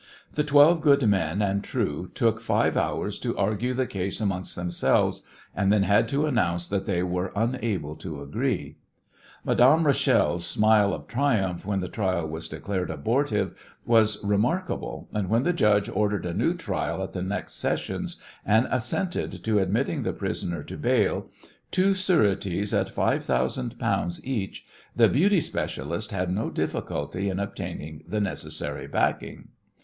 The 0.33 0.43
twelve 0.43 0.81
good 0.81 1.05
men 1.07 1.43
and 1.43 1.63
true 1.63 2.09
took 2.15 2.41
five 2.41 2.75
hours 2.75 3.19
to 3.19 3.37
argue 3.37 3.75
the 3.75 3.85
case 3.85 4.19
amongst 4.19 4.55
themselves, 4.55 5.21
and 5.55 5.71
then 5.71 5.83
had 5.83 6.07
to 6.07 6.25
announce 6.25 6.67
that 6.69 6.87
they 6.87 7.03
were 7.03 7.31
unable 7.35 7.95
to 7.97 8.19
agree. 8.19 8.77
Madame 9.45 9.85
Rachel's 9.85 10.43
smile 10.47 10.91
of 10.91 11.05
triumph 11.07 11.67
when 11.67 11.81
the 11.81 11.87
trial 11.87 12.27
was 12.27 12.47
declared 12.47 12.89
abortive 12.89 13.53
was 13.85 14.17
remarkable, 14.23 15.07
and 15.13 15.29
when 15.29 15.43
the 15.43 15.53
judge 15.53 15.87
ordered 15.87 16.25
a 16.25 16.33
new 16.33 16.55
trial 16.55 17.03
at 17.03 17.13
the 17.13 17.21
next 17.21 17.53
sessions, 17.59 18.17
and 18.43 18.67
assented 18.71 19.43
to 19.43 19.59
admitting 19.59 20.01
the 20.01 20.13
prisoner 20.13 20.63
to 20.63 20.77
bail, 20.77 21.29
two 21.69 21.93
sureties 21.93 22.73
at 22.73 22.89
five 22.89 23.23
thousand 23.23 23.77
pounds 23.77 24.19
each, 24.25 24.65
the 24.95 25.07
"beauty 25.07 25.39
specialist" 25.39 26.09
had 26.09 26.31
no 26.33 26.49
difficulty 26.49 27.29
in 27.29 27.39
obtaining 27.39 28.01
the 28.07 28.19
necessary 28.19 28.87
backing. 28.87 29.49